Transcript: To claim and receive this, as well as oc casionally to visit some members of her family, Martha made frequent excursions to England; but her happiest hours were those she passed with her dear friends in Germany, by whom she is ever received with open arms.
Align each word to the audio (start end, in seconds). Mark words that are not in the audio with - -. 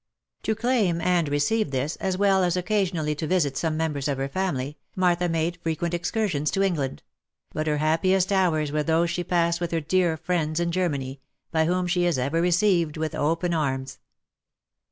To 0.41 0.55
claim 0.55 0.99
and 0.99 1.29
receive 1.29 1.69
this, 1.69 1.95
as 1.97 2.17
well 2.17 2.43
as 2.43 2.57
oc 2.57 2.65
casionally 2.65 3.15
to 3.19 3.27
visit 3.27 3.55
some 3.55 3.77
members 3.77 4.07
of 4.07 4.17
her 4.17 4.27
family, 4.27 4.79
Martha 4.95 5.29
made 5.29 5.59
frequent 5.61 5.93
excursions 5.93 6.49
to 6.49 6.63
England; 6.63 7.03
but 7.53 7.67
her 7.67 7.77
happiest 7.77 8.31
hours 8.31 8.71
were 8.71 8.81
those 8.81 9.11
she 9.11 9.23
passed 9.23 9.61
with 9.61 9.69
her 9.69 9.79
dear 9.79 10.17
friends 10.17 10.59
in 10.59 10.71
Germany, 10.71 11.21
by 11.51 11.65
whom 11.65 11.85
she 11.85 12.05
is 12.05 12.17
ever 12.17 12.41
received 12.41 12.97
with 12.97 13.13
open 13.13 13.53
arms. 13.53 13.99